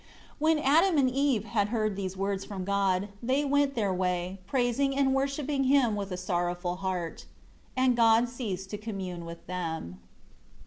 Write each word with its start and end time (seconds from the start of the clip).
3 0.39 0.55
When 0.55 0.57
Adam 0.57 0.97
and 0.97 1.07
Eve 1.11 1.45
had 1.45 1.69
heard 1.69 1.95
these 1.95 2.17
words 2.17 2.43
from 2.43 2.63
God, 2.65 3.09
they 3.21 3.45
went 3.45 3.75
their 3.75 3.93
way; 3.93 4.39
praising 4.47 4.97
and 4.97 5.13
worshipping 5.13 5.65
Him 5.65 5.95
with 5.95 6.11
a 6.11 6.17
sorrowful 6.17 6.77
heart. 6.77 7.25
4 7.75 7.83
And 7.83 7.95
God 7.95 8.27
ceased 8.27 8.71
to 8.71 8.79
commune 8.79 9.25
with 9.25 9.45
them. 9.45 9.99